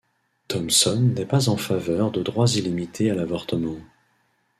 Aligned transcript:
Thomson 0.47 0.99
n'est 1.15 1.27
pas 1.27 1.47
en 1.49 1.57
faveur 1.57 2.09
de 2.09 2.23
droits 2.23 2.49
illimités 2.55 3.11
à 3.11 3.13
l'avortement. 3.13 3.77